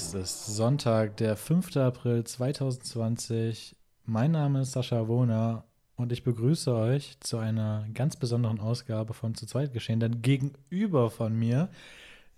[0.00, 1.76] Es ist Sonntag, der 5.
[1.76, 3.76] April 2020.
[4.06, 5.64] Mein Name ist Sascha Wohner
[5.94, 10.00] und ich begrüße euch zu einer ganz besonderen Ausgabe von Zu zweit geschehen.
[10.00, 11.68] Denn gegenüber von mir,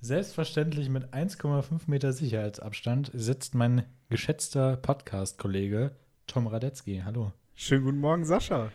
[0.00, 5.92] selbstverständlich mit 1,5 Meter Sicherheitsabstand, sitzt mein geschätzter Podcast-Kollege
[6.26, 7.02] Tom Radetzky.
[7.04, 7.32] Hallo.
[7.54, 8.72] Schönen guten Morgen, Sascha.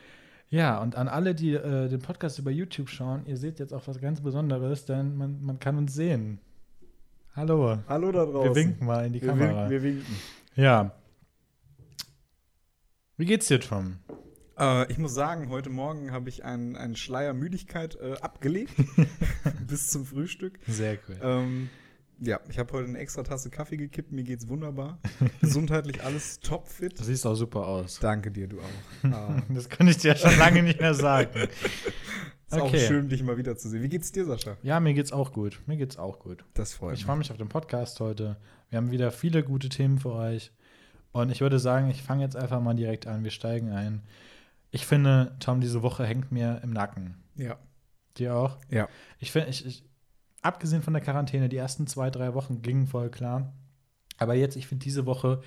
[0.50, 3.86] Ja, und an alle, die äh, den Podcast über YouTube schauen, ihr seht jetzt auch
[3.86, 6.40] was ganz Besonderes, denn man, man kann uns sehen.
[7.38, 7.78] Hallo.
[7.88, 8.56] Hallo da draußen.
[8.56, 9.50] Wir winken mal in die wir Kamera.
[9.50, 10.16] Winken, wir winken.
[10.56, 10.92] Ja.
[13.16, 14.00] Wie geht's dir, Tom?
[14.58, 18.74] Äh, ich muss sagen, heute Morgen habe ich einen, einen Schleier Müdigkeit äh, abgelegt
[19.68, 20.58] bis zum Frühstück.
[20.66, 21.20] Sehr cool.
[21.22, 21.70] Ähm,
[22.20, 24.12] ja, ich habe heute eine extra Tasse Kaffee gekippt.
[24.12, 24.98] Mir geht's wunderbar.
[25.40, 27.00] Gesundheitlich alles topfit.
[27.00, 28.00] Du siehst auch super aus.
[28.00, 28.64] Danke dir, du auch.
[29.14, 31.50] Ah, Das könnte ich dir ja schon lange nicht mehr sagen.
[32.48, 32.80] Ist auch Okay.
[32.88, 33.84] schön, dich mal wiederzusehen.
[33.84, 34.58] Wie geht's dir, Sascha?
[34.64, 35.60] Ja, mir geht's auch gut.
[35.66, 36.44] Mir geht's auch gut.
[36.54, 37.06] Das freut Ich mich.
[37.06, 38.38] freue mich auf den Podcast heute.
[38.70, 40.52] Wir haben wieder viele gute Themen für euch.
[41.12, 43.24] Und ich würde sagen, ich fange jetzt einfach mal direkt an.
[43.24, 44.04] Wir steigen ein.
[44.72, 47.16] Ich finde, Tom, diese Woche hängt mir im Nacken.
[47.36, 47.58] Ja.
[48.18, 48.58] Dir auch?
[48.70, 48.88] Ja.
[49.20, 49.84] Ich finde, ich, ich,
[50.42, 53.54] abgesehen von der Quarantäne, die ersten zwei, drei Wochen gingen voll klar.
[54.18, 55.42] Aber jetzt, ich finde diese Woche,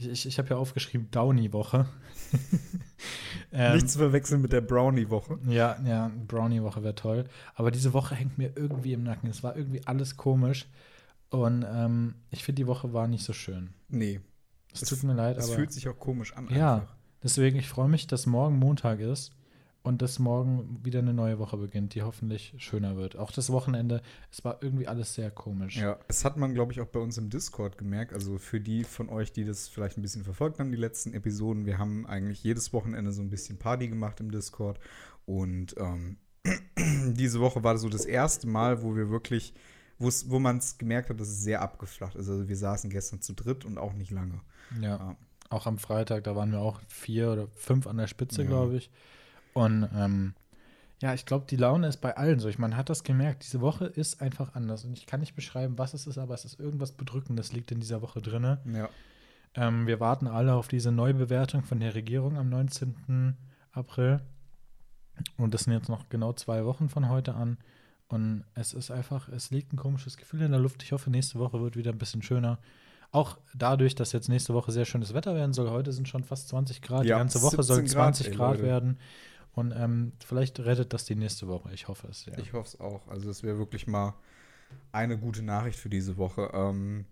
[0.00, 1.86] ich, ich, ich habe ja aufgeschrieben, Downy-Woche.
[3.52, 5.38] ähm, Nicht zu verwechseln mit der Brownie-Woche.
[5.48, 7.24] ja, ja, Brownie-Woche wäre toll.
[7.54, 9.28] Aber diese Woche hängt mir irgendwie im Nacken.
[9.30, 10.66] Es war irgendwie alles komisch.
[11.30, 13.70] Und ähm, ich finde, die Woche war nicht so schön.
[13.88, 14.20] Nee,
[14.72, 16.48] Es Es- tut mir leid, es aber fühlt sich auch komisch an.
[16.50, 16.74] Ja.
[16.76, 16.94] einfach.
[17.22, 19.32] deswegen, ich freue mich, dass morgen Montag ist
[19.82, 23.16] und dass morgen wieder eine neue Woche beginnt, die hoffentlich schöner wird.
[23.16, 25.76] Auch das Wochenende, es war irgendwie alles sehr komisch.
[25.76, 28.12] Ja, das hat man, glaube ich, auch bei uns im Discord gemerkt.
[28.12, 31.64] Also für die von euch, die das vielleicht ein bisschen verfolgt haben, die letzten Episoden,
[31.64, 34.78] wir haben eigentlich jedes Wochenende so ein bisschen Party gemacht im Discord.
[35.24, 36.18] Und ähm,
[36.76, 39.54] diese Woche war so das erste Mal, wo wir wirklich,
[39.98, 42.28] wo man es gemerkt hat, dass es sehr abgeflacht ist.
[42.28, 44.40] Also wir saßen gestern zu dritt und auch nicht lange.
[44.80, 44.96] Ja.
[44.96, 45.16] Ja.
[45.48, 48.48] Auch am Freitag, da waren wir auch vier oder fünf an der Spitze, Ja.
[48.48, 48.90] glaube ich.
[49.60, 50.34] Und ähm,
[51.02, 52.48] ja, ich glaube, die Laune ist bei allen so.
[52.48, 54.84] Ich, man hat das gemerkt, diese Woche ist einfach anders.
[54.84, 57.80] Und ich kann nicht beschreiben, was es ist, aber es ist irgendwas Bedrückendes liegt in
[57.80, 58.58] dieser Woche drin.
[58.72, 58.88] Ja,
[59.54, 63.36] Ähm, wir warten alle auf diese Neubewertung von der Regierung am 19.
[63.72, 64.20] April.
[65.36, 67.58] Und das sind jetzt noch genau zwei Wochen von heute an.
[68.08, 70.82] Und es ist einfach, es liegt ein komisches Gefühl in der Luft.
[70.82, 72.58] Ich hoffe, nächste Woche wird wieder ein bisschen schöner.
[73.12, 75.70] Auch dadurch, dass jetzt nächste Woche sehr schönes Wetter werden soll.
[75.70, 77.04] Heute sind schon fast 20 Grad.
[77.04, 78.98] Ja, die ganze Woche soll 17 Grad, 20 ey, Grad werden.
[79.52, 81.72] Und ähm, vielleicht rettet das die nächste Woche.
[81.72, 82.38] Ich hoffe es, ja.
[82.38, 83.08] ich hoffe es auch.
[83.08, 84.14] Also es wäre wirklich mal
[84.92, 86.50] eine gute Nachricht für diese Woche.
[86.54, 87.04] Ähm,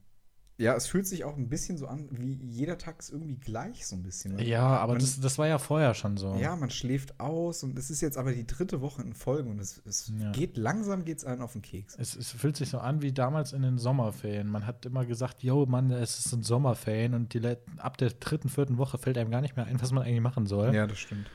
[0.61, 3.87] ja, es fühlt sich auch ein bisschen so an, wie jeder Tag ist irgendwie gleich
[3.87, 4.35] so ein bisschen.
[4.35, 4.45] ne?
[4.45, 6.35] ja, aber Man- das, das war ja vorher schon so.
[6.35, 9.61] Ja, man schläft aus und es ist jetzt aber die dritte Woche in Folge und
[9.61, 10.33] es, es Ja.
[10.33, 11.95] geht langsam geht's einem auf den Keks.
[11.97, 14.49] Es, es fühlt sich so an wie damals in den Sommerferien.
[14.49, 18.49] Man hat immer gesagt, yo, Mann, es ist ein Sommerferien und die, ab der dritten,
[18.49, 20.75] vierten Woche fällt einem gar nicht mehr ein, was man eigentlich machen soll.
[20.75, 21.31] Ja, das stimmt.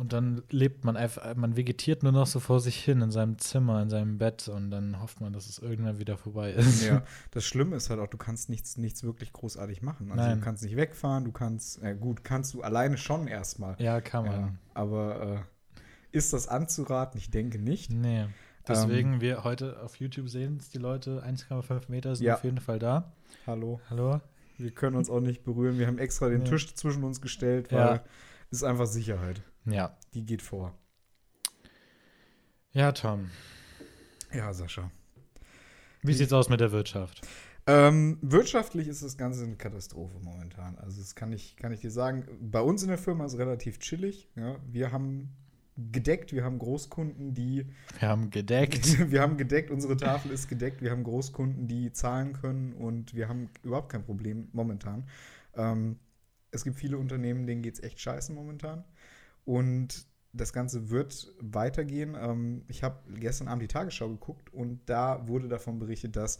[0.00, 3.36] Und dann lebt man einfach, man vegetiert nur noch so vor sich hin in seinem
[3.38, 6.82] Zimmer, in seinem Bett und dann hofft man, dass es irgendwann wieder vorbei ist.
[6.86, 7.02] Ja,
[7.32, 10.10] das Schlimme ist halt auch, du kannst nichts, nichts wirklich großartig machen.
[10.10, 10.38] Also Nein.
[10.38, 13.76] du kannst nicht wegfahren, du kannst, äh, gut, kannst du alleine schon erstmal.
[13.78, 14.40] Ja, kann man.
[14.40, 15.44] Ja, aber
[15.76, 15.80] äh,
[16.16, 17.18] ist das anzuraten?
[17.18, 17.90] Ich denke nicht.
[17.92, 18.24] Nee.
[18.66, 22.36] Deswegen, wir heute auf YouTube sehen es, die Leute 1,5 Meter sind Ja.
[22.36, 23.12] auf jeden Fall da.
[23.46, 23.80] Hallo.
[23.90, 24.20] Hallo?
[24.56, 25.78] Wir können uns auch nicht berühren.
[25.78, 26.48] Wir haben extra den Nee.
[26.48, 28.04] Tisch zwischen uns gestellt, weil Ja.
[28.50, 29.42] ist einfach Sicherheit.
[29.64, 29.96] Ja.
[30.14, 30.74] Die geht vor.
[32.72, 33.30] Ja, Tom.
[34.32, 34.90] Ja, Sascha.
[36.02, 37.26] Wie sieht's aus mit der Wirtschaft?
[37.66, 40.78] Ähm, wirtschaftlich ist das Ganze eine Katastrophe momentan.
[40.78, 42.24] Also das kann ich, kann ich dir sagen.
[42.40, 44.28] Bei uns in der Firma ist es relativ chillig.
[44.34, 44.56] Ja.
[44.66, 45.30] Wir haben
[45.76, 47.66] gedeckt, wir haben Großkunden, die
[47.98, 49.10] Wir haben gedeckt.
[49.10, 53.28] wir haben gedeckt, unsere Tafel ist gedeckt, wir haben Großkunden, die zahlen können und wir
[53.28, 55.08] haben überhaupt kein Problem momentan.
[55.54, 55.98] Ähm,
[56.50, 58.84] es gibt viele Unternehmen, denen geht es echt scheiße momentan.
[59.44, 62.16] Und das Ganze wird weitergehen.
[62.20, 66.38] Ähm, ich habe gestern Abend die Tagesschau geguckt und da wurde davon berichtet, dass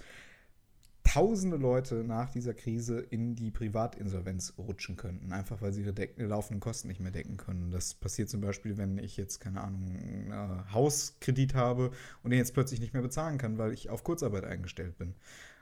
[1.02, 6.60] tausende Leute nach dieser Krise in die Privatinsolvenz rutschen könnten, einfach weil sie ihre laufenden
[6.60, 7.70] Kosten nicht mehr decken können.
[7.70, 9.90] Das passiert zum Beispiel, wenn ich jetzt, keine Ahnung,
[10.30, 11.90] äh, Hauskredit habe
[12.22, 15.14] und den jetzt plötzlich nicht mehr bezahlen kann, weil ich auf Kurzarbeit eingestellt bin.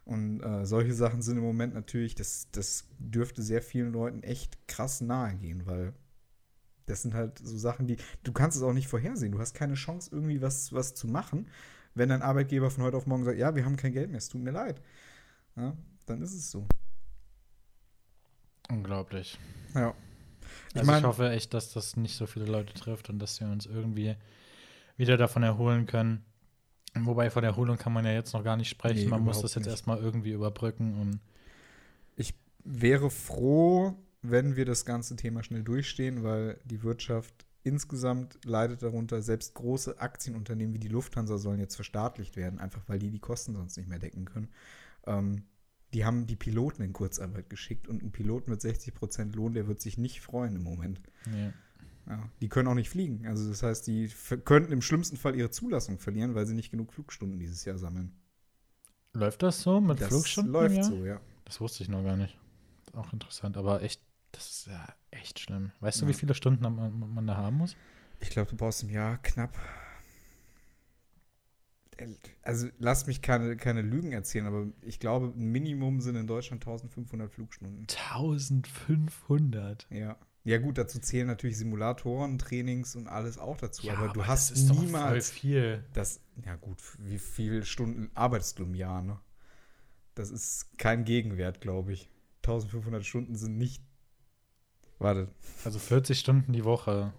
[0.04, 4.66] Und äh, solche Sachen sind im Moment natürlich, das, das dürfte sehr vielen Leuten echt
[4.66, 5.94] krass nahe gehen, weil
[6.88, 9.32] das sind halt so Sachen, die, du kannst es auch nicht vorhersehen.
[9.32, 11.48] Du hast keine Chance, irgendwie was, was zu machen,
[11.94, 14.28] wenn dein Arbeitgeber von heute auf morgen sagt, ja, wir haben kein Geld mehr, es
[14.28, 14.80] tut mir leid.
[15.56, 15.76] Ja,
[16.06, 16.66] dann ist es so.
[18.70, 19.38] Unglaublich.
[19.74, 19.94] Ja.
[20.70, 23.40] Ich Also ich mein- hoffe echt, dass das nicht so viele Leute trifft und dass
[23.40, 24.16] wir uns irgendwie
[24.96, 26.24] wieder davon erholen können.
[26.94, 29.00] Wobei von der Erholung kann man ja jetzt noch gar nicht sprechen.
[29.04, 29.70] Nee, man muss das jetzt nicht.
[29.72, 31.20] erstmal irgendwie überbrücken und
[32.16, 38.82] Ich wäre froh, wenn wir das ganze Thema schnell durchstehen, weil die Wirtschaft insgesamt leidet
[38.82, 39.20] darunter.
[39.22, 43.54] Selbst große Aktienunternehmen wie die Lufthansa sollen jetzt verstaatlicht werden, einfach weil die die Kosten
[43.54, 44.48] sonst nicht mehr decken können.
[45.06, 45.44] Ähm,
[45.94, 49.80] die haben die Piloten in Kurzarbeit geschickt und ein Pilot mit 60% Lohn, der wird
[49.80, 51.00] sich nicht freuen im Moment.
[51.26, 51.52] nee.
[52.06, 53.26] Ja, die können auch nicht fliegen.
[53.26, 54.10] Also das heißt, die
[54.46, 58.12] könnten im schlimmsten Fall ihre Zulassung verlieren, weil sie nicht genug Flugstunden dieses Jahr sammeln.
[59.12, 60.52] Läuft das so mit Das Flugstunden?
[60.54, 60.82] läuft ja?
[60.84, 61.20] so, ja.
[61.44, 62.38] Das wusste ich noch gar nicht.
[62.94, 64.00] Auch interessant, aber echt,
[64.38, 65.72] das ist ja echt schlimm.
[65.80, 66.10] Weißt du, Ja.
[66.10, 67.76] wie viele Stunden man, man da haben muss?
[68.20, 69.56] Ich glaube, du brauchst im Jahr knapp.
[72.42, 76.62] Also, lass mich keine, keine Lügen erzählen, aber ich glaube, ein Minimum sind in Deutschland
[76.62, 77.86] 1500 Flugstunden.
[77.88, 79.86] 1500.
[79.90, 80.16] Ja.
[80.44, 83.90] Ja, gut, dazu zählen natürlich Simulatoren, Trainings und alles auch dazu.
[83.90, 85.84] aber du das hast ist doch voll niemals viel.
[85.92, 86.20] das.
[86.46, 89.20] Ja, gut, wie viele Stunden arbeitest du im Jahr, ne?
[90.14, 92.08] Das ist kein Gegenwert, glaube ich.
[92.44, 93.82] 1500 Stunden sind nicht.
[94.98, 95.28] Warte,
[95.64, 97.12] Also 40 Stunden die Woche.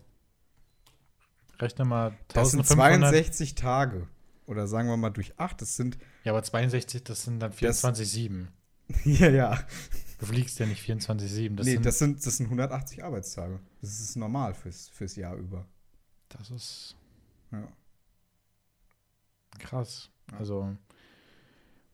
[1.59, 3.09] Rechne mal das sind 1500.
[3.11, 4.07] 62 Tage.
[4.45, 5.97] Oder sagen wir mal durch 8, das sind.
[6.23, 8.47] Ja, aber 62, das sind dann 24,7.
[9.05, 9.59] ja, ja.
[10.17, 11.55] Du fliegst ja nicht 24,7.
[11.55, 13.59] Das, nee, sind, das sind, das sind 180 Arbeitstage.
[13.81, 15.65] Das ist normal fürs, fürs Jahr über.
[16.29, 16.95] das ist
[17.51, 17.67] Ja.
[19.59, 20.09] krass.
[20.37, 20.75] Also,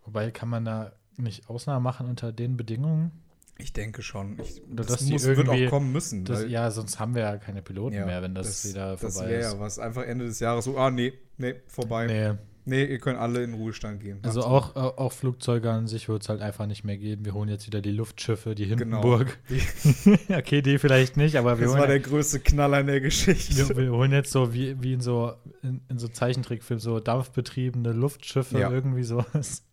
[0.03, 3.11] wobei kann man da nicht Ausnahmen machen unter den Bedingungen?
[3.57, 4.37] Ich denke schon.
[4.43, 6.25] Ich, das die muss, wird auch kommen müssen.
[6.25, 9.29] Das, ja, sonst haben wir ja keine Piloten ja, mehr, wenn das, wieder Das vorbei
[9.29, 9.53] wäre ist.
[9.53, 9.79] ja was.
[9.79, 12.07] Einfach Ende des Jahres so, ah, nee, nee, vorbei.
[12.07, 12.33] Nee,
[12.67, 14.17] Nee, ihr könnt alle in Ruhestand gehen.
[14.23, 17.23] also auch, auch auch Flugzeuge an sich wird es halt einfach nicht mehr geben.
[17.23, 18.79] Wir holen jetzt wieder die Luftschiffe, die Genau.
[19.03, 19.37] Hindenburg.
[19.49, 23.01] Die- okay, die vielleicht nicht, aber wir Das holen, war der größte Knaller in der
[23.01, 23.69] Geschichte.
[23.69, 27.91] wir, wir holen jetzt so wie, wie in so in, in so Zeichentrickfilmen so dampfbetriebene
[27.93, 28.71] Luftschiffe, Ja.
[28.71, 29.63] irgendwie sowas.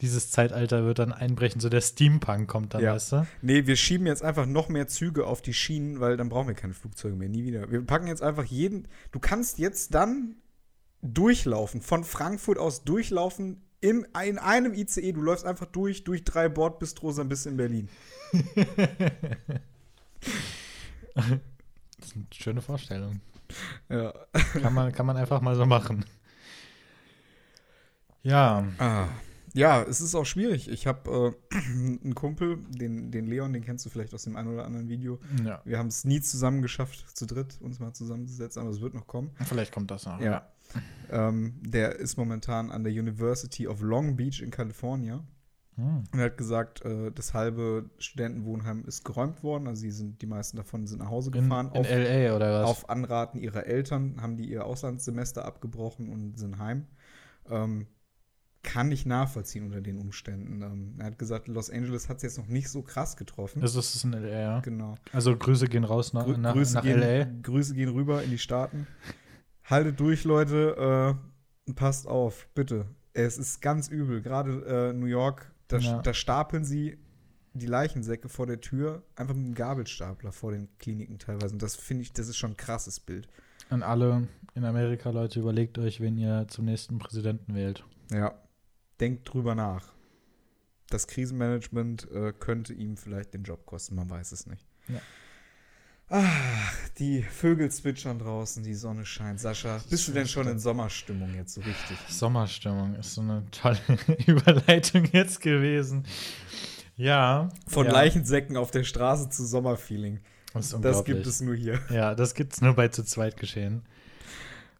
[0.00, 2.94] Dieses Zeitalter wird dann einbrechen, so der Steampunk kommt dann, Ja.
[2.94, 3.26] weißt du?
[3.42, 6.54] Nee, wir schieben jetzt einfach noch mehr Züge auf die Schienen, weil dann brauchen wir
[6.54, 7.70] keine Flugzeuge mehr, nie wieder.
[7.70, 8.88] Wir packen jetzt einfach jeden.
[9.10, 10.36] Du kannst jetzt dann
[11.02, 15.12] durchlaufen, von Frankfurt aus durchlaufen im, in einem ICE.
[15.12, 17.88] Du läufst einfach durch, durch drei Bordbistros, dann bist du in Berlin.
[21.14, 23.20] Das ist eine schöne Vorstellung.
[23.88, 24.12] Ja.
[24.60, 26.04] Kann man, kann man einfach mal so machen.
[28.22, 29.08] Ja, Ah.
[29.54, 30.68] Ja, es ist auch schwierig.
[30.68, 31.56] Ich habe äh,
[32.04, 35.18] einen Kumpel, den, den Leon, den kennst du vielleicht aus dem einen oder anderen Video.
[35.44, 35.60] ja.
[35.64, 39.06] Wir haben es nie zusammen geschafft, zu dritt uns mal zusammenzusetzen, aber es wird noch
[39.06, 39.30] kommen.
[39.44, 40.20] Vielleicht kommt das noch.
[40.20, 40.48] Ja.
[41.10, 45.20] Ähm, der ist momentan an der University of Long Beach in Kalifornien
[45.76, 46.04] Hm.
[46.12, 49.66] und er hat gesagt, äh, das halbe Studentenwohnheim ist geräumt worden.
[49.68, 51.68] Also die, sind, die meisten davon sind nach Hause In, gefahren.
[51.72, 52.70] in auf, LA oder was?
[52.70, 56.86] auf Anraten ihrer Eltern haben die ihr Auslandssemester abgebrochen und sind heim.
[57.48, 57.86] Ähm,
[58.62, 60.62] kann ich nachvollziehen unter den Umständen.
[60.62, 63.60] Ähm, er hat gesagt, Los Angeles hat es jetzt noch nicht so krass getroffen.
[63.60, 64.60] Das ist in LA, ja.
[64.60, 64.94] genau.
[65.12, 67.24] Also Grüße gehen raus nach, Grü nach, Grüße, nach gehen, LA.
[67.42, 68.86] Grüße gehen rüber in die Staaten.
[69.64, 71.16] Haltet durch, Leute.
[71.68, 72.86] Äh, passt auf, bitte.
[73.14, 74.22] Es ist ganz übel.
[74.22, 76.02] Gerade äh, New York, da, Ja.
[76.02, 76.98] da stapeln sie
[77.54, 81.52] die Leichensäcke vor der Tür, einfach mit einem Gabelstapler vor den Kliniken teilweise.
[81.52, 83.28] Und das finde ich, das ist schon ein krasses Bild.
[83.68, 87.84] An alle in Amerika, Leute, überlegt euch, wen ihr zum nächsten Präsidenten wählt.
[88.10, 88.34] Ja.
[89.02, 89.82] Denkt drüber nach.
[90.88, 94.64] Das Krisenmanagement äh, könnte ihm vielleicht den Job kosten, man weiß es nicht.
[94.86, 95.00] Ja.
[96.08, 99.40] Ach, die Vögel zwitschern draußen, die Sonne scheint.
[99.40, 101.98] Sascha, bist du denn schon in Sommerstimmung jetzt so richtig?
[102.10, 103.80] Sommerstimmung ist so eine tolle
[104.26, 106.06] Überleitung jetzt gewesen.
[106.94, 107.48] Ja.
[107.66, 110.20] Von ja, Leichensäcken auf der Straße zu Sommerfeeling.
[110.54, 111.80] Das, Das gibt es nur hier.
[111.90, 113.82] Ja, das gibt es nur bei zu zweit geschehen.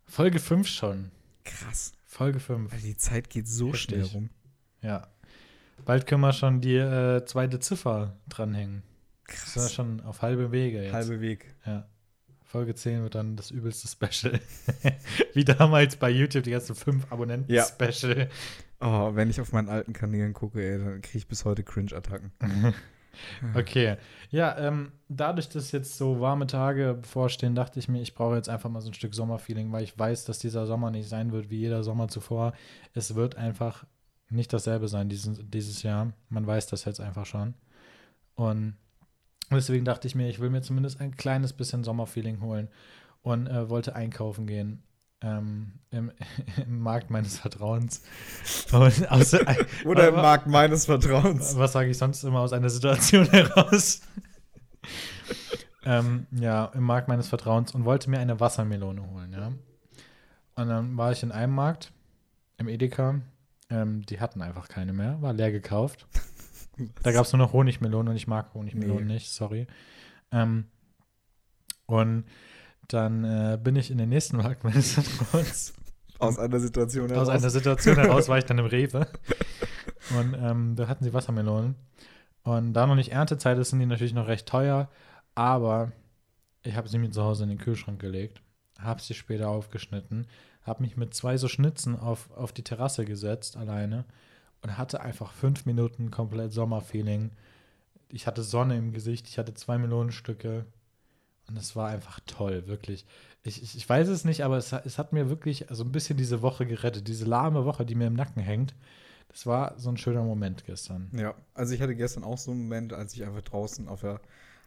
[0.07, 1.11] Folge 5 schon.
[1.45, 1.93] Krass.
[2.13, 2.71] Folge 5.
[2.71, 3.81] Alter, die Zeit geht so Heftig.
[3.83, 4.31] schnell rum.
[4.83, 5.09] Ja.
[5.87, 8.83] Bald können wir schon die äh, zweite Ziffer dranhängen.
[9.27, 9.73] Das ist ja Krass.
[9.75, 10.93] schon auf halbe Wege jetzt.
[10.93, 11.55] Halbe Weg.
[11.65, 11.89] Ja.
[12.45, 14.39] Folge 10 wird dann das übelste Special.
[15.33, 17.13] Wie damals bei YouTube, die ganzen fünf Ja.
[17.13, 18.29] Abonnenten-Special.
[18.81, 22.31] Oh, wenn ich auf meinen alten Kanälen gucke, ey, dann kriege ich bis heute Cringe-Attacken.
[23.55, 23.97] Okay.
[24.31, 28.49] Ja, ähm, dadurch, dass jetzt so warme Tage bevorstehen, dachte ich mir, ich brauche jetzt
[28.49, 31.51] einfach mal so ein Stück Sommerfeeling, weil ich weiß, dass dieser Sommer nicht sein wird
[31.51, 32.55] wie jeder Sommer zuvor.
[32.95, 33.85] Es wird einfach
[34.31, 36.13] nicht dasselbe sein diesen, dieses Jahr.
[36.31, 37.55] Man weiß das jetzt einfach schon.
[38.35, 38.77] Und
[39.51, 42.69] deswegen dachte ich mir, ich will mir zumindest ein kleines bisschen Sommerfeeling holen
[43.23, 44.83] und äh, wollte einkaufen gehen.
[45.23, 46.11] Ähm, im,
[46.67, 48.03] im Markt meines Vertrauens.
[48.73, 49.35] Aus,
[49.85, 51.57] Oder im Markt meines Vertrauens.
[51.57, 54.03] was sage ich sonst immer aus einer Situation heraus?
[55.85, 59.53] ähm, ja, im Markt meines Vertrauens und wollte mir eine Wassermelone holen, ja.
[60.55, 61.93] Und dann war ich in einem Markt
[62.59, 63.21] im Edeka.
[63.71, 66.07] Ähm, die hatten einfach keine mehr, war leer gekauft.
[67.03, 69.15] Da gab es nur noch Honigmelonen und ich mag Honigmelonen Nee.
[69.15, 69.67] nicht, sorry.
[70.31, 70.67] Ähm,
[71.87, 72.25] und
[72.93, 75.75] dann äh, bin ich in den nächsten Markt meines Vertrauens.
[76.19, 77.29] Aus einer Situation Aus heraus.
[77.29, 79.07] einer Situation heraus war ich dann im Rewe.
[80.17, 81.75] Und ähm, da hatten sie Wassermelonen.
[82.45, 84.89] Und da noch nicht Erntezeit ist, sind die natürlich noch recht teuer.
[85.35, 85.93] Aber
[86.63, 88.41] ich habe sie mir zu Hause in den Kühlschrank gelegt,
[88.79, 90.27] habe sie später aufgeschnitten,
[90.63, 94.05] habe mich mit zwei so Schnitzen auf, auf die Terrasse gesetzt, alleine.
[94.61, 97.33] Und hatte einfach fünf Minuten komplett Sommerfeeling.
[98.11, 100.67] Ich hatte Sonne im Gesicht, ich hatte zwei Melonenstücke.
[101.53, 103.05] Und es war einfach toll, wirklich.
[103.45, 105.93] Ich, ich, ich weiß es nicht, aber es, hat- es hat mir wirklich so ein
[105.93, 107.09] bisschen diese Woche gerettet.
[107.09, 108.75] Diese lahme Woche, die mir im Nacken hängt.
[109.29, 111.11] Das war so ein schöner Moment gestern.
[111.13, 114.21] Ja, also ich hatte gestern auch so einen Moment, als ich einfach draußen auf der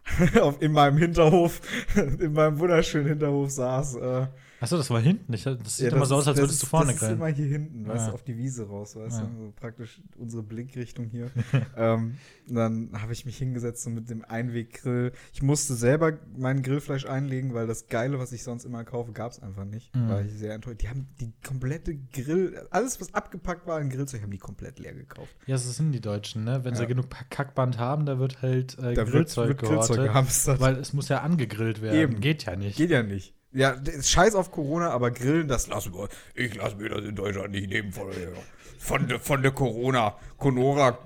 [0.60, 1.60] in meinem Hinterhof,
[1.96, 3.96] in meinem wunderschönen Hinterhof saß.
[3.96, 4.26] Äh,
[4.58, 5.34] Achso, das war hinten.
[5.34, 7.44] Ich, das sieht ja, immer so aus, als würdest du vorne Das ist immer hier
[7.46, 8.08] hinten, weißt Ja.
[8.08, 9.26] du, auf die Wiese raus, weißt Ja.
[9.26, 11.30] du, so praktisch unsere Blickrichtung hier.
[11.76, 12.14] ähm,
[12.48, 15.12] dann habe ich mich hingesetzt so mit dem Einweggrill.
[15.34, 19.32] Ich musste selber mein Grillfleisch einlegen, weil das Geile, was ich sonst immer kaufe, gab
[19.32, 19.94] es einfach nicht.
[19.94, 20.08] Mhm.
[20.08, 20.80] War ich sehr enttäuscht.
[20.80, 24.94] Die haben die komplette Grill, alles was abgepackt war in Grillzeug, haben die komplett leer
[24.94, 25.36] gekauft.
[25.46, 26.64] Ja, so sind die Deutschen, ne?
[26.64, 26.80] Wenn Ja.
[26.80, 29.95] sie genug Kackband haben, da wird halt äh, Da Grillzeug wird, wird Grillzeug.
[30.04, 30.60] Gehamstert.
[30.60, 31.98] Weil es muss ja angegrillt werden.
[32.00, 32.20] Eben.
[32.20, 32.76] Geht ja nicht.
[32.76, 33.34] Geht ja nicht.
[33.52, 36.08] Ja, scheiß auf Corona, aber Grillen, das lassen wir.
[36.34, 38.32] Ich lasse mir das in Deutschland nicht nehmen von, der-
[38.78, 40.16] von, von der Corona.
[40.36, 40.98] Conora.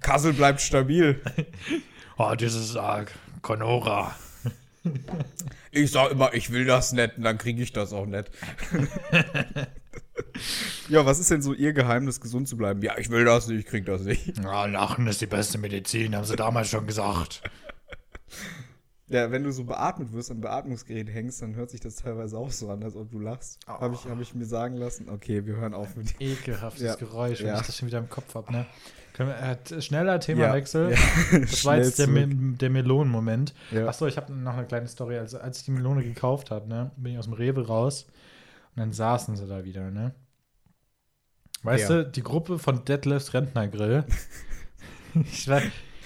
[0.00, 1.20] Kassel bleibt stabil.
[2.18, 3.04] Oh, dieses äh,
[3.42, 4.14] Conora.
[5.72, 8.30] Ich sag immer, ich will das nicht und dann kriege ich das auch nicht.
[10.88, 12.80] ja, was ist denn so Ihr Geheimnis, gesund zu bleiben?
[12.82, 14.38] Ja, ich will das nicht, ich krieg das nicht.
[14.42, 17.42] Ja, Lachen ist die beste Medizin, haben sie damals schon gesagt.
[19.08, 22.50] Ja, wenn du so beatmet wirst, am Beatmungsgerät hängst, dann hört sich das teilweise auch
[22.50, 23.60] so an, als ob du lachst.
[23.68, 23.72] Oh.
[23.80, 25.08] Habe ich, hab ich mir sagen lassen.
[25.08, 26.26] Okay, wir hören auf mit dem.
[26.28, 26.94] Ekelhaftes Ja.
[26.96, 27.60] Geräusch, wenn Ja.
[27.60, 28.66] ich das schon wieder im Kopf habe, ne?
[29.16, 30.90] Wir, äh, schneller Themawechsel.
[31.32, 31.38] Ja.
[31.38, 33.54] Das war jetzt der, der Melonenmoment.
[33.70, 33.86] Ja.
[33.86, 35.16] Achso, ich habe noch eine kleine Story.
[35.18, 38.06] Also, als ich die Melone gekauft habe, ne, bin ich aus dem Rewe raus
[38.74, 40.14] und dann saßen sie da wieder, ne?
[41.62, 42.02] Weißt Ja.
[42.02, 44.04] du, die Gruppe von Detlefs Rentnergrill.
[45.14, 45.62] ich war,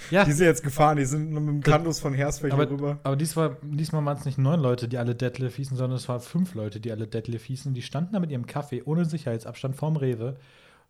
[0.09, 2.99] ja, Die sind jetzt gefahren, die sind mit dem Kandus von Hersfeld aber, rüber.
[3.03, 6.21] aber diesmal, diesmal waren es nicht neun Leute, die alle Detlef hießen, sondern es waren
[6.21, 7.73] fünf Leute, die alle Detlef hießen.
[7.73, 10.37] Die standen da mit ihrem Kaffee ohne Sicherheitsabstand vorm Rewe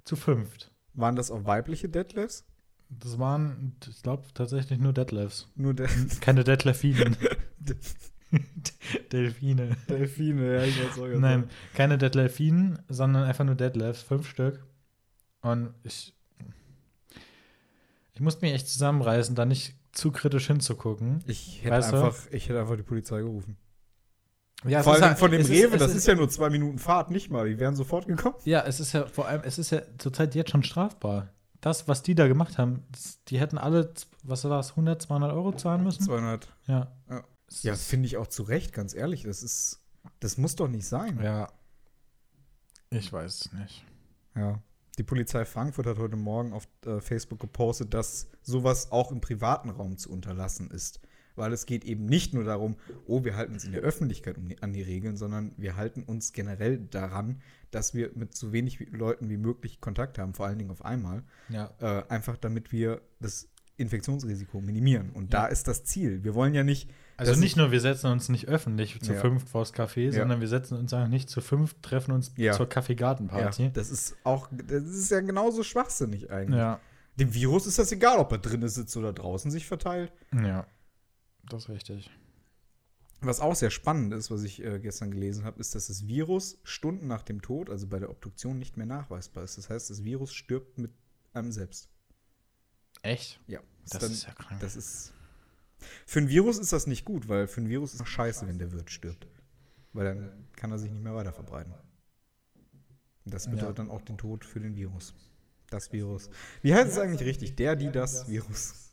[0.04, 0.72] zu fünft.
[0.94, 2.46] Waren das auch weibliche Deadlifts?
[2.90, 5.50] Das waren, ich glaube, tatsächlich nur Detlefs.
[5.56, 5.88] Nur De
[6.22, 7.16] Keine Detlefinen.
[9.12, 9.76] Delfine.
[9.90, 14.66] Delfine, ja, ich weiß auch Nein, keine Detlefinen, sondern einfach nur Detlefs, fünf Stück.
[15.42, 16.14] Und ich,
[18.14, 21.24] ich musste mich echt zusammenreißen, da nicht zu kritisch hinzugucken.
[21.28, 21.98] Ich hätte, Weißt du?
[21.98, 23.58] einfach, ich hätte einfach die Polizei gerufen.
[24.64, 26.78] Ja, Vor ist allem ja- von dem Rewe, es das ist ja nur zwei Minuten
[26.78, 27.50] Fahrt, nicht mal.
[27.50, 28.36] Die wären sofort gekommen.
[28.46, 31.30] Ja, es ist ja vor allem, es ist ja zurzeit jetzt schon strafbar.
[31.62, 32.86] Das, was die da gemacht haben,
[33.28, 36.04] die hätten alle, was war das, 100, 200 Euro zahlen müssen?
[36.04, 36.48] 200.
[36.68, 36.92] Ja.
[37.10, 37.24] Ja.
[37.62, 39.24] Ja, ist- finde ich auch zu Recht, ganz ehrlich.
[39.24, 39.80] Das ist,
[40.20, 41.20] das muss doch nicht sein.
[41.24, 41.48] ja.
[42.92, 43.86] Ich weiß es nicht.
[44.36, 44.62] Ja.
[44.98, 49.70] Die Polizei Frankfurt hat heute Morgen auf äh, Facebook gepostet, dass sowas auch im privaten
[49.70, 51.00] Raum zu unterlassen ist.
[51.36, 52.76] Weil es geht eben nicht nur darum,
[53.08, 56.04] oh, wir halten uns in der Öffentlichkeit um die, an die Regeln, sondern wir halten
[56.04, 60.60] uns generell daran, dass wir mit so wenig Leuten wie möglich Kontakt haben, vor allen
[60.60, 61.24] Dingen auf einmal.
[61.48, 61.72] Ja.
[61.80, 63.48] Äh, einfach damit wir das
[63.82, 65.10] Infektionsrisiko minimieren.
[65.12, 65.42] Und Ja.
[65.42, 66.24] da ist das Ziel.
[66.24, 66.90] Wir wollen ja nicht.
[67.18, 69.20] Also nicht nur, wir setzen uns nicht öffentlich zu Ja.
[69.22, 70.12] fünft vors Café, Ja.
[70.12, 72.54] sondern wir setzen uns auch nicht zu fünf, treffen uns Ja.
[72.54, 73.72] zur Ja, Kaffeegartenparty.
[73.74, 76.58] das ist auch, das ist ja genauso schwachsinnig eigentlich.
[76.58, 76.80] Ja.
[77.20, 80.12] Dem Virus ist das egal, ob er drinnen sitzt oder draußen sich verteilt.
[80.34, 80.66] Ja.
[81.48, 82.10] Das ist richtig.
[83.24, 86.58] Was auch sehr spannend ist, was ich äh, gestern gelesen habe, ist, dass das Virus
[86.64, 89.60] Stunden nach dem Tod, also bei der Obduktion, nicht mehr nachweisbar ist.
[89.60, 90.92] Das heißt, das Virus stirbt mit
[91.34, 91.91] einem selbst.
[93.02, 93.40] Echt?
[93.48, 93.60] Ja.
[93.90, 94.60] Das dann, ist ja krank.
[94.62, 95.14] das ist.
[96.06, 98.60] Für ein Virus ist das nicht gut, weil für ein Virus ist es scheiße, wenn
[98.60, 99.28] der Wirt stirbt.
[99.94, 101.74] Weil dann kann er sich nicht mehr weiter verbreiten.
[103.26, 103.52] Das Ja.
[103.52, 105.14] bedeutet dann auch den Tod für den Virus.
[105.70, 106.30] Das Virus.
[106.62, 107.56] Wie heißt es eigentlich richtig?
[107.56, 108.92] Der, die, das Virus.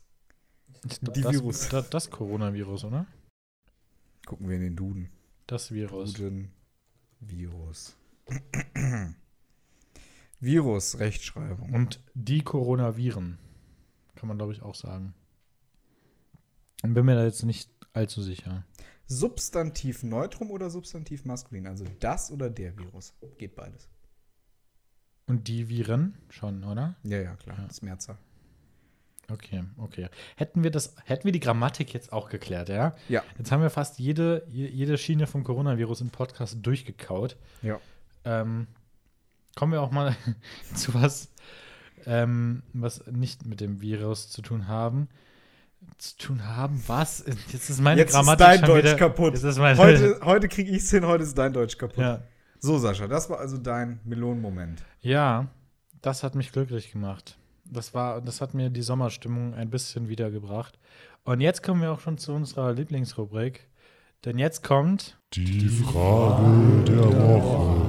[1.01, 1.69] Die das, Virus.
[1.69, 3.05] Das, das Coronavirus, oder?
[4.25, 5.09] Gucken wir in den Duden.
[5.45, 6.13] Das Virus.
[6.13, 6.51] Duden.
[7.19, 7.95] Virus.
[10.39, 11.73] Virus, Rechtschreibung.
[11.73, 13.37] Und die Coronaviren.
[14.19, 15.13] Kann man, glaube ich, auch sagen.
[16.83, 18.63] Und bin mir da jetzt nicht allzu sicher.
[19.07, 21.67] Substantiv Neutrum oder Substantiv Maskulin?
[21.67, 23.13] Also das oder der Virus?
[23.37, 23.87] Geht beides.
[25.25, 26.95] Und die Viren schon, oder?
[27.03, 27.57] Ja, ja, klar.
[27.59, 27.67] Ja.
[27.67, 28.17] Das Mehrzahl.
[29.31, 30.09] Okay, okay.
[30.35, 32.95] Hätten wir das, hätten wir die Grammatik jetzt auch geklärt, ja?
[33.09, 33.23] Ja.
[33.37, 37.37] Jetzt haben wir fast jede, je- jede Schiene vom Coronavirus im Podcast durchgekaut.
[37.61, 37.79] Ja.
[38.25, 38.67] Ähm,
[39.55, 40.15] kommen wir auch mal
[40.75, 41.29] zu was,
[42.05, 45.07] ähm, was nicht mit dem Virus zu tun haben.
[45.97, 47.23] Zu tun haben, was?
[47.51, 49.33] Jetzt ist meine Jetzt Grammatik ist dein schon Deutsch wieder, kaputt.
[49.33, 51.97] Jetzt ist meine, Heute, heute kriege ich es hin, heute ist dein Deutsch kaputt.
[51.99, 52.21] ja.
[52.61, 54.83] So, Sascha, das war also dein Melonenmoment.
[54.99, 55.47] ja,
[56.01, 57.37] das hat mich glücklich gemacht.
[57.65, 60.77] Das war, das hat mir die Sommerstimmung ein bisschen wiedergebracht.
[61.23, 63.67] Und jetzt kommen wir auch schon zu unserer Lieblingsrubrik.
[64.25, 67.85] Denn jetzt kommt Die Frage der Woche.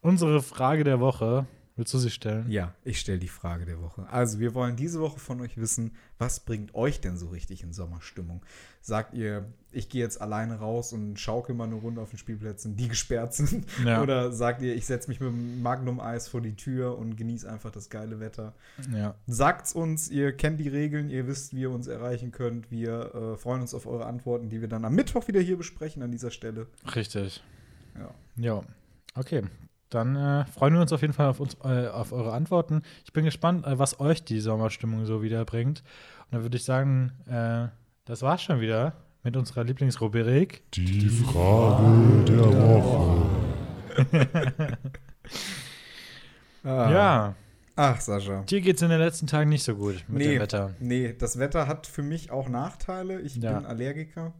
[0.00, 1.46] unsere Frage der Woche.
[1.74, 2.50] Willst du sie stellen?
[2.50, 4.06] Ja, ich stelle die Frage der Woche.
[4.10, 7.72] Also, wir wollen diese Woche von euch wissen, was bringt euch denn so richtig in
[7.72, 8.44] Sommerstimmung?
[8.82, 12.76] Sagt ihr, ich gehe jetzt alleine raus und schaukel mal eine Runde auf den Spielplätzen,
[12.76, 13.66] die gesperrt sind?
[13.84, 14.02] Ja.
[14.02, 17.70] Oder sagt ihr, ich setze mich mit dem Magnum-Eis vor die Tür und genieße einfach
[17.70, 18.54] das geile Wetter?
[18.94, 19.14] Ja.
[19.26, 22.70] Sagt's uns, ihr kennt die Regeln, ihr wisst, wie ihr uns erreichen könnt.
[22.70, 26.02] Wir äh, freuen uns auf eure Antworten, die wir dann am Mittwoch wieder hier besprechen
[26.02, 26.66] an dieser Stelle.
[26.94, 27.42] Richtig.
[27.98, 28.14] Ja.
[28.36, 28.64] Ja.
[29.14, 29.42] Okay.
[29.94, 32.82] Dann äh, freuen wir uns auf jeden Fall auf, uns, äh, auf eure Antworten.
[33.04, 35.82] Ich bin gespannt, äh, was euch die Sommerstimmung so wiederbringt.
[36.26, 37.68] Und dann würde ich sagen, äh,
[38.04, 40.62] das war's schon wieder mit unserer Lieblingsrubrik.
[40.72, 43.26] Die Frage der Woche.
[46.64, 46.90] Ah.
[46.92, 47.34] Ja,
[47.74, 48.42] Ach, Sascha.
[48.42, 50.32] dir geht's in den letzten Tagen nicht so gut mit Nee.
[50.34, 50.74] dem Wetter.
[50.78, 53.20] Nee, das Wetter hat für mich auch Nachteile.
[53.20, 53.54] Ich Ja.
[53.58, 54.32] bin Allergiker.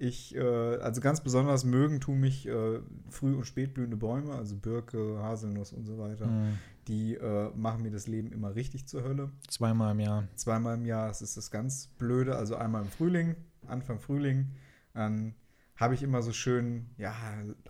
[0.00, 5.18] Ich, äh, also ganz besonders mögen tun mich äh, früh- und spätblühende Bäume, also Birke,
[5.20, 6.26] Haselnuss und so weiter.
[6.26, 9.30] Hm, Die äh, machen mir das Leben immer richtig zur Hölle.
[9.48, 10.28] zweimal im Jahr.
[10.36, 12.36] Zweimal im Jahr, das ist das ganz Blöde.
[12.36, 13.34] Also einmal im Frühling,
[13.66, 14.46] Anfang Frühling,
[14.94, 15.34] dann
[15.78, 17.14] habe ich immer so schön, ja,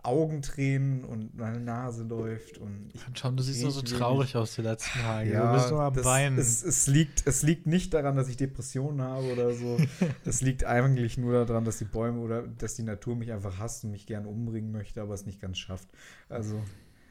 [0.02, 4.62] Augentränen und meine Nase läuft und ich Schau, du siehst so, so traurig aus die
[4.62, 5.30] letzten Tage.
[5.30, 6.38] ja, du bist nur am das, Weinen.
[6.38, 9.76] Es, es, liegt, es liegt nicht daran, dass ich Depressionen habe oder so.
[10.24, 13.84] es liegt eigentlich nur daran, dass die Bäume oder dass die Natur mich einfach hasst
[13.84, 15.88] und mich gerne umbringen möchte, aber es nicht ganz schafft.
[16.30, 16.62] Also,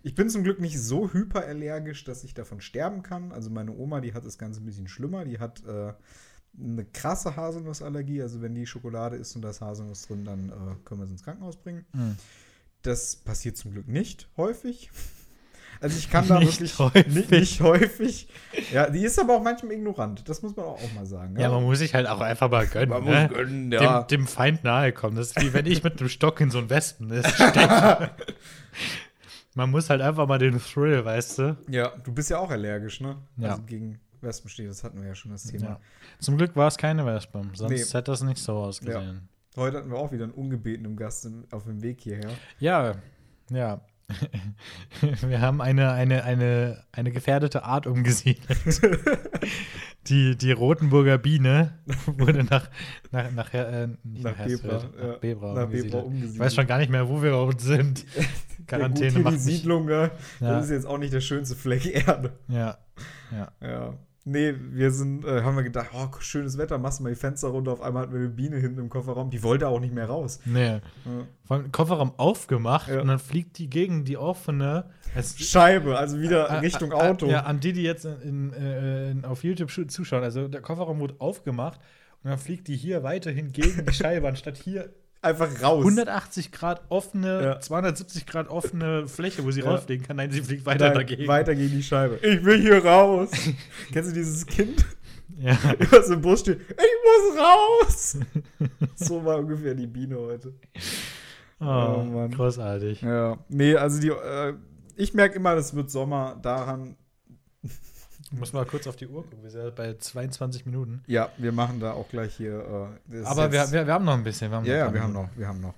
[0.01, 3.31] ich bin zum Glück nicht so hyperallergisch, dass ich davon sterben kann.
[3.31, 5.25] Also, meine Oma, die hat das Ganze ein bisschen schlimmer.
[5.25, 5.93] Die hat äh,
[6.59, 8.21] eine krasse Haselnussallergie.
[8.21, 10.53] Also, wenn die Schokolade ist und da ist Haselnuss drin, dann äh,
[10.85, 11.85] können wir sie ins Krankenhaus bringen.
[11.93, 12.17] Hm.
[12.81, 14.89] Das passiert zum Glück nicht häufig.
[15.79, 17.07] Also ich kann da Nicht wirklich häufig.
[17.13, 18.27] Nicht, nicht häufig.
[18.73, 20.27] Ja, die ist aber auch manchmal ignorant.
[20.27, 21.39] Das muss man auch mal sagen.
[21.39, 22.89] Ja, man muss sich halt auch einfach mal gönnen.
[22.89, 23.27] Man ne?
[23.29, 24.01] muss gönnen, ja.
[24.01, 25.15] dem, dem Feind nahe kommen.
[25.15, 28.09] Das ist wie wenn ich mit einem Stock in so ein Wespennest stecke.
[29.53, 31.57] Man muss halt einfach mal den Thrill, weißt du?
[31.67, 33.17] ja, du bist ja auch allergisch, ne?
[33.37, 33.49] Ja.
[33.49, 35.65] Also gegen Wespenstiche, das hatten wir ja schon das Thema.
[35.65, 35.79] Ja.
[36.19, 37.77] Zum Glück war es keine Wespe, sonst Nee.
[37.77, 39.27] hätte das nicht so ausgesehen.
[39.55, 42.29] Heute hatten wir auch wieder einen ungebetenen Gast im- auf dem Weg hierher.
[42.59, 42.95] Ja,
[43.49, 43.81] ja.
[45.27, 48.47] Wir haben eine, eine, eine, eine gefährdete Art umgesiedelt.
[50.07, 52.69] die, die Rotenburger Biene wurde nach,
[53.11, 55.07] nach, nach, äh, Nach Bebra, Hersfeld, ja.
[55.07, 55.91] nach Bebra, Nach umgesiedelt.
[55.91, 56.33] Bebra umgesiedelt.
[56.35, 58.05] Ich weiß schon gar nicht mehr, wo wir überhaupt sind.
[58.67, 59.39] Quarantäne ja, macht die.
[59.39, 60.03] Siedlung, ja.
[60.03, 62.31] Ja, Das ist jetzt auch nicht der schönste Fleck Erde.
[62.47, 62.77] ja,
[63.31, 63.51] ja.
[63.61, 63.93] Ja.
[64.29, 67.47] Nee, wir sind, äh, haben wir gedacht, oh, schönes Wetter, machst du mal die Fenster
[67.47, 67.71] runter.
[67.71, 70.41] Auf einmal hatten wir eine Biene hinten im Kofferraum, die wollte auch nicht mehr raus.
[70.43, 70.65] Nee.
[70.65, 70.81] Ja.
[71.45, 72.99] Vor allem Kofferraum aufgemacht Ja.
[72.99, 74.89] und dann fliegt die gegen die offene
[75.37, 77.27] Scheibe, also wieder Äh, Richtung äh, Auto.
[77.27, 80.23] Ja, an die, die jetzt in, äh, in, auf YouTube zuschauen.
[80.23, 81.79] Also der Kofferraum wurde aufgemacht
[82.21, 84.89] und dann fliegt die hier weiterhin gegen die Scheibe, anstatt hier
[85.21, 85.83] Einfach raus.
[85.83, 87.59] 180 Grad offene, Ja.
[87.59, 89.71] 270 Grad offene Fläche, wo sie Ja.
[89.71, 90.17] rausfliegen kann.
[90.17, 91.27] Nein, sie fliegt weiter Nein, dagegen.
[91.27, 92.15] Weiter gegen die Scheibe.
[92.25, 93.31] Ich will hier raus.
[93.91, 94.85] Kennst du dieses Kind,
[95.39, 95.57] Ja.
[95.91, 96.59] was im Bus steht?
[96.61, 96.75] Ich
[97.35, 98.17] muss raus.
[98.95, 100.53] so war ungefähr die Biene heute.
[101.59, 102.31] Oh, Oh, Mann.
[102.31, 103.01] großartig.
[103.01, 103.37] Ja.
[103.49, 104.53] Nee, also die, äh,
[104.95, 106.95] ich merke immer, es wird Sommer daran.
[108.29, 109.41] Ich muss mal kurz auf die Uhr gucken.
[109.41, 111.01] Wir sind ja bei 22 Minuten.
[111.07, 112.89] Ja, wir machen da auch gleich hier.
[113.09, 114.51] Äh, Aber wir, wir, wir haben noch ein bisschen.
[114.51, 115.73] Wir haben Ja, noch ja, wir haben noch, wir haben noch.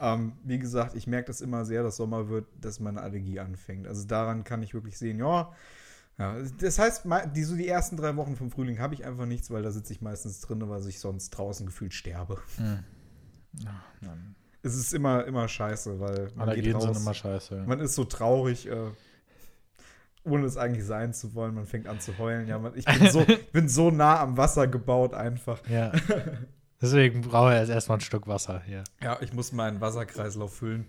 [0.00, 3.86] Ähm, wie gesagt, ich merke das immer sehr, dass Sommer wird, dass meine Allergie anfängt.
[3.86, 5.52] Also daran kann ich wirklich sehen, ja.
[6.18, 9.50] ja das heißt, die, so die ersten drei Wochen vom Frühling habe ich einfach nichts,
[9.50, 12.38] weil da sitze ich meistens drin, weil ich sonst draußen gefühlt sterbe.
[12.56, 12.78] Hm.
[13.58, 14.34] Ja, Mann.
[14.62, 17.64] Es ist immer, immer scheiße, weil man geht Allergien sind raus, immer scheiße.
[17.66, 18.90] man ist so traurig, äh,
[20.24, 21.54] ohne es eigentlich sein zu wollen.
[21.54, 22.46] Man fängt an zu heulen.
[22.46, 25.60] Ja, man, ich bin so, bin so nah am Wasser gebaut einfach.
[25.68, 25.92] Ja.
[26.82, 28.84] Deswegen brauche ich jetzt erstmal ein Stück Wasser hier.
[29.02, 30.86] Ja, ich muss meinen Wasserkreislauf füllen.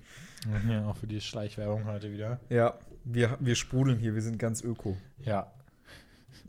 [0.70, 2.40] Ja, auch für die Schleichwerbung heute wieder.
[2.50, 4.96] Ja, wir, wir sprudeln hier, wir sind ganz öko.
[5.20, 5.52] Ja.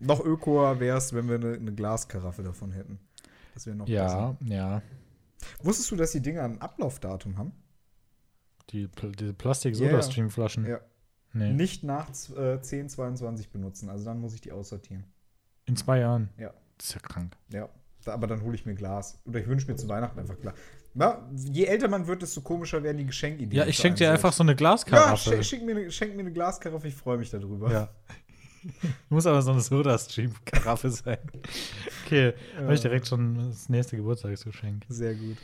[0.00, 2.98] Noch ökoer wäre es, wenn wir eine, eine Glaskaraffe davon hätten.
[3.54, 4.36] Das wäre noch besser.
[4.44, 4.82] Ja, ja.
[5.62, 7.52] Wusstest du, dass die Dinger ein Ablaufdatum haben?
[8.70, 10.66] Die, Pl- diese Ja, Plastik-Soda-Stream-Flaschen.
[10.66, 10.80] Ja.
[11.34, 11.52] Nee.
[11.52, 13.88] Nicht nach äh, 10, 22 benutzen.
[13.88, 15.04] Also dann muss ich die aussortieren.
[15.66, 16.28] In zwei Jahren.
[16.38, 16.52] Ja.
[16.78, 17.36] Das ist ja krank.
[17.50, 17.68] Ja.
[18.06, 19.20] Aber dann hole ich mir Glas.
[19.24, 20.54] Oder ich wünsche mir zu Weihnachten einfach Glas.
[20.94, 23.52] Ja, je älter man wird, desto komischer werden die Geschenkideen.
[23.52, 25.42] Ja, ich schenke dir einfach so eine Ja, Glaskaraffe.
[25.42, 27.70] sch schenk mir, eine- schenk mir eine Glaskaraffe, ich freue mich darüber.
[27.72, 27.88] Ja.
[29.08, 31.18] Muss aber so eine Soda-Stream-Karaffe sein.
[32.04, 34.84] Okay, habe ich direkt schon das nächste Geburtstagsgeschenk.
[34.88, 35.36] Sehr gut.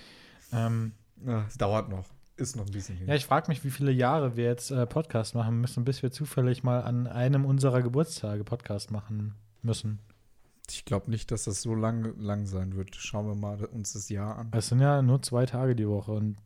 [0.52, 0.92] Ähm,
[1.24, 2.04] Ja, es dauert noch.
[2.38, 3.08] Ist noch ein bisschen hin.
[3.08, 6.12] ja, ich frage mich, wie viele Jahre wir jetzt äh, Podcast machen müssen, bis wir
[6.12, 9.98] zufällig mal an einem unserer Geburtstage Podcast machen müssen.
[10.70, 12.94] Ich glaube nicht, dass das so lang, lang sein wird.
[12.94, 14.50] Schauen wir mal uns das Jahr an.
[14.54, 16.36] Es sind ja nur zwei Tage die Woche und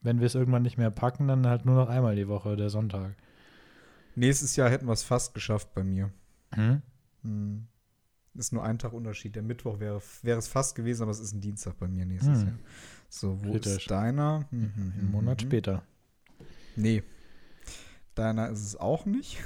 [0.00, 2.70] wenn wir es irgendwann nicht mehr packen, dann halt nur noch einmal die Woche, der
[2.70, 3.16] Sonntag.
[4.14, 6.12] Nächstes Jahr hätten wir es fast geschafft bei mir.
[6.54, 6.82] Hm?
[7.22, 7.66] Hm.
[8.34, 9.34] Ist nur ein Tag Unterschied.
[9.34, 12.40] Der Mittwoch wäre, wäre es fast gewesen, aber es ist ein Dienstag bei mir nächstes
[12.42, 12.46] Hm.
[12.48, 12.58] Jahr.
[13.08, 13.76] So, wo Kritisch.
[13.78, 14.46] ist deiner?
[14.50, 15.48] Hm, hm, Einen Monat hm.
[15.48, 15.82] später.
[16.76, 17.02] Nee.
[18.14, 19.38] Deiner ist es auch nicht.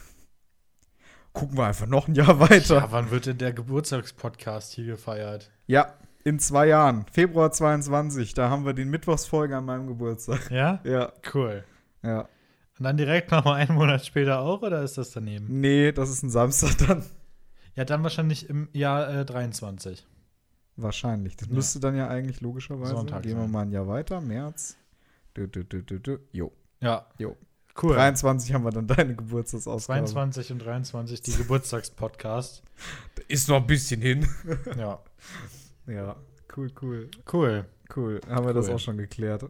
[1.32, 2.76] Gucken wir einfach noch ein Jahr weiter.
[2.76, 5.50] Ja, wann wird denn der Geburtstagspodcast hier gefeiert?
[5.66, 5.94] Ja,
[6.24, 7.06] in zwei Jahren.
[7.12, 8.34] Februar 22.
[8.34, 10.50] Da haben wir den Mittwochsfolge an meinem Geburtstag.
[10.50, 10.80] Ja?
[10.84, 11.64] Ja, Cool.
[12.02, 12.28] ja.
[12.78, 15.60] Und dann direkt nochmal einen Monat später auch, oder ist das daneben?
[15.60, 17.04] Nee, das ist ein Samstag dann.
[17.76, 20.06] Ja, dann wahrscheinlich im Jahr äh, 23.
[20.82, 21.36] Wahrscheinlich.
[21.36, 21.54] Das Ja.
[21.54, 22.92] müsste dann ja eigentlich logischerweise.
[22.92, 24.20] Sonntag Gehen wir mal ein Jahr weiter.
[24.20, 24.76] März.
[25.36, 26.18] Dü, dü, dü.
[26.32, 26.52] Jo.
[26.80, 27.06] Ja.
[27.18, 27.36] Jo.
[27.80, 27.94] Cool.
[27.94, 30.00] 23 haben wir dann deine Geburtstagsausgabe.
[30.04, 32.62] 22 und 23 die Geburtstagspodcast.
[33.28, 34.26] Ist noch ein bisschen hin.
[34.76, 35.00] Ja.
[35.86, 36.16] Ja,
[36.56, 37.08] cool, cool.
[37.32, 37.64] Cool.
[37.94, 38.20] Cool.
[38.28, 38.74] Haben wir das Cool.
[38.74, 39.44] auch schon geklärt.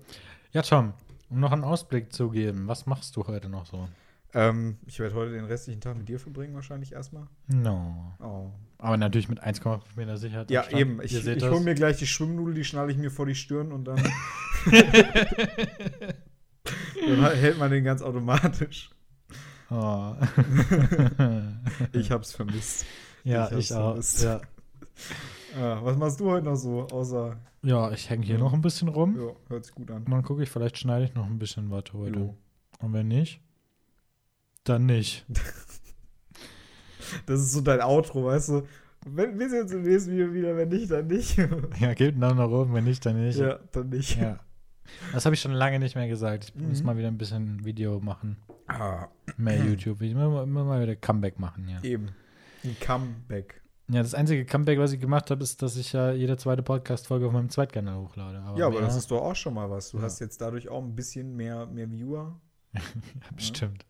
[0.53, 0.93] Ja, Tom,
[1.29, 3.89] um noch einen Ausblick zu geben, was machst du heute noch so?
[4.33, 7.27] Ähm, ich werde heute den restlichen Tag mit dir verbringen, wahrscheinlich erstmal.
[7.49, 8.15] No.
[8.21, 8.51] Oh.
[8.79, 10.51] Aber natürlich mit 1,5 Meter Sicherheit.
[10.51, 10.81] Ja, Abstand.
[10.81, 11.03] eben.
[11.03, 13.85] Ich, ich hole mir gleich die Schwimmnudel, die schnalle ich mir vor die Stirn und
[13.87, 13.97] dann,
[17.07, 18.91] dann hält man den ganz automatisch.
[19.71, 20.15] Oh.
[21.93, 22.85] Ich hab's vermisst.
[23.25, 23.91] ja, ich ich, auch.
[23.91, 24.23] vermisst.
[24.25, 24.41] Ja.
[25.59, 27.37] Ah, was machst du heute noch so, außer.
[27.63, 28.41] ja, ich hänge hier Ja.
[28.41, 29.17] noch ein bisschen rum.
[29.19, 30.03] Ja, hört sich gut an.
[30.05, 32.19] Und dann gucke ich, vielleicht schneide ich noch ein bisschen was heute.
[32.19, 32.35] Jo.
[32.81, 33.41] Und wenn nicht,
[34.65, 35.27] dann nicht.
[37.27, 38.63] Das ist so dein Outro, weißt du?
[39.07, 41.37] Wenn, wir sehen uns im nächsten Video wieder, wenn nicht, dann nicht.
[41.81, 43.39] Ja, gebt einen Daumen nach oben, wenn nicht, dann nicht.
[43.39, 44.17] ja, dann nicht.
[44.21, 44.39] Ja.
[45.13, 46.53] Das habe ich schon lange nicht mehr gesagt.
[46.55, 46.87] Ich muss Mhm.
[46.87, 48.37] mal wieder ein bisschen Video machen.
[48.69, 50.03] Ah, Mehr YouTube.
[50.03, 51.83] Ich muss immer mal wieder Comeback machen, ja.
[51.83, 52.11] eben.
[52.63, 53.61] Ein Comeback.
[53.89, 57.27] Ja, das einzige Comeback, was ich gemacht habe, ist, dass ich ja jede zweite Podcast-Folge
[57.27, 58.41] auf meinem Zweitkanal hochlade.
[58.57, 59.91] ja, aber das ist doch auch schon mal was.
[59.91, 60.05] Du Ja.
[60.05, 62.39] hast jetzt dadurch auch ein bisschen mehr, mehr Viewer.
[62.75, 62.81] Ja,
[63.35, 63.85] bestimmt.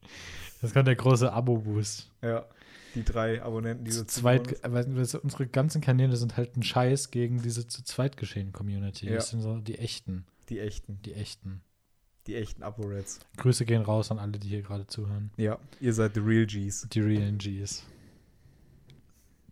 [0.63, 2.11] Das kommt der große Abo-Boost.
[2.23, 2.47] Ja.
[2.95, 7.11] Die drei Abonnenten, die Zu zweit, aber das- unsere ganzen Kanäle sind halt ein Scheiß
[7.13, 9.07] gegen diese zu zweit geschehen Community.
[9.07, 9.15] Ja.
[9.15, 11.01] Das sind so die echten, Die echten.
[11.05, 11.61] die echten.
[12.27, 13.21] Die echten Abo-Reds.
[13.37, 15.31] Grüße gehen raus an alle, die hier gerade zuhören.
[15.37, 16.87] Ja, ihr seid the real Gs.
[16.91, 17.85] Die realen Gs.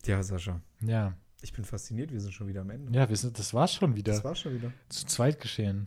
[0.04, 0.60] Ja, Sascha.
[0.80, 2.92] Ja, Ich bin fasziniert, wir sind schon wieder am Ende.
[2.98, 4.12] ja, wir sind, das war's schon wieder.
[4.12, 4.72] Das war's schon wieder.
[4.88, 5.86] zu zweit geschehen.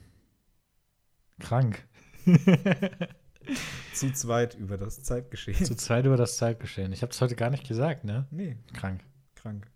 [1.39, 1.83] Krank.
[3.93, 5.63] Zu zweit über das Zeitgeschehen.
[5.65, 6.91] zu zweit über das Zeitgeschehen.
[6.93, 8.27] Ich habe es heute gar nicht gesagt, ne?
[8.31, 9.01] nee, Krank.
[9.35, 9.67] krank.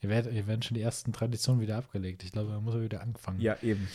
[0.00, 2.22] Hier, werd, hier werden schon die ersten Traditionen wieder abgelegt.
[2.22, 3.40] Ich glaube, da muss er wieder angefangen.
[3.40, 3.88] Ja, eben.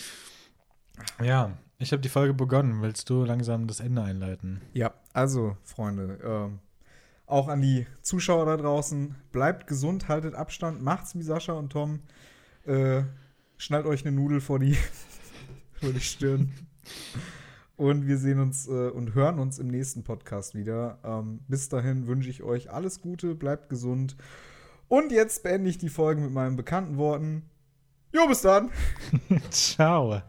[1.24, 2.82] Ja, ich habe die Folge begonnen.
[2.82, 4.62] Willst du langsam das Ende einleiten?
[4.74, 6.60] Ja, also, Freunde, ähm,
[7.26, 12.02] auch an die Zuschauer da draußen, bleibt gesund, haltet Abstand, macht's wie Sascha und Tom.
[12.66, 13.04] Äh,
[13.58, 14.78] schnallt euch eine Nudel vor die,
[15.74, 16.54] vor die Stirn.
[17.84, 21.00] Und wir sehen uns äh, und hören uns im nächsten Podcast wieder.
[21.04, 24.16] Ähm, bis dahin wünsche ich euch alles Gute, bleibt gesund.
[24.88, 27.44] Und jetzt beende ich die Folge mit meinen bekannten Worten.
[28.14, 28.72] Jo, bis dann!
[29.50, 30.22] Ciao.